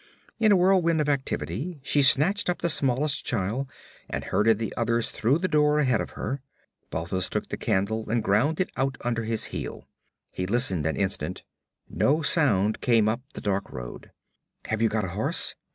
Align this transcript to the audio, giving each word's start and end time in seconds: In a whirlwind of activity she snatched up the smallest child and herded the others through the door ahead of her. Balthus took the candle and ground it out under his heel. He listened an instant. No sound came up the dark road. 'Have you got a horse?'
In 0.39 0.51
a 0.51 0.57
whirlwind 0.57 0.99
of 0.99 1.07
activity 1.07 1.79
she 1.83 2.01
snatched 2.01 2.49
up 2.49 2.63
the 2.63 2.69
smallest 2.69 3.23
child 3.23 3.69
and 4.09 4.23
herded 4.23 4.57
the 4.57 4.73
others 4.75 5.11
through 5.11 5.37
the 5.37 5.47
door 5.47 5.77
ahead 5.77 6.01
of 6.01 6.17
her. 6.17 6.41
Balthus 6.89 7.29
took 7.29 7.49
the 7.49 7.55
candle 7.55 8.09
and 8.09 8.23
ground 8.23 8.59
it 8.59 8.71
out 8.75 8.97
under 9.01 9.25
his 9.25 9.43
heel. 9.53 9.87
He 10.31 10.47
listened 10.47 10.87
an 10.87 10.95
instant. 10.95 11.43
No 11.87 12.23
sound 12.23 12.81
came 12.81 13.07
up 13.07 13.21
the 13.35 13.41
dark 13.41 13.71
road. 13.71 14.09
'Have 14.65 14.81
you 14.81 14.89
got 14.89 15.05
a 15.05 15.09
horse?' 15.09 15.53